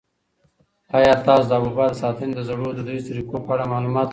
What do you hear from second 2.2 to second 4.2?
د زړو دودیزو طریقو په اړه معلومات لرئ؟